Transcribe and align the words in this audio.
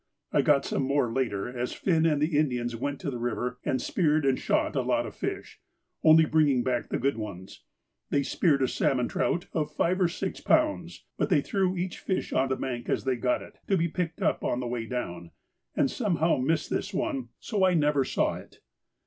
I 0.31 0.41
got 0.41 0.65
some 0.65 0.81
more 0.81 1.13
later, 1.13 1.47
as 1.47 1.73
Finn 1.73 2.07
and 2.07 2.19
the 2.19 2.35
Indians 2.35 2.75
went 2.75 2.99
to 3.01 3.11
the 3.11 3.19
river 3.19 3.59
and 3.63 3.79
speared 3.79 4.25
and 4.25 4.39
shot 4.39 4.75
a 4.75 4.81
lot 4.81 5.05
of 5.05 5.13
fish, 5.13 5.59
only 6.03 6.25
bringing 6.25 6.63
back 6.63 6.89
the 6.89 6.97
good 6.97 7.17
ones. 7.17 7.63
They 8.09 8.23
speared 8.23 8.63
a 8.63 8.67
salmon 8.67 9.07
trout 9.07 9.45
of 9.53 9.71
five 9.75 10.01
or 10.01 10.07
six 10.07 10.41
pounds, 10.41 11.05
but 11.19 11.29
they 11.29 11.41
threw 11.41 11.77
each 11.77 11.99
fish 11.99 12.33
on 12.33 12.49
the 12.49 12.55
bank 12.55 12.89
as 12.89 13.03
they 13.03 13.15
got 13.15 13.43
it, 13.43 13.59
to 13.67 13.77
be 13.77 13.89
picked 13.89 14.23
up 14.23 14.43
on 14.43 14.59
the 14.59 14.65
way 14.65 14.87
down, 14.87 15.29
and 15.75 15.91
somehow 15.91 16.37
missed 16.37 16.71
this 16.71 16.95
one, 16.95 17.29
so 17.39 17.63
I 17.63 17.75
never 17.75 18.03
saw 18.03 18.33
it. 18.37 18.59